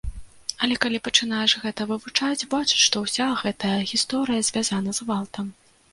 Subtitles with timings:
[0.67, 5.45] Але калі пачынаеш гэта вывучаць, бачыш, што ўся гэтая гісторыя звязана з гвалтам.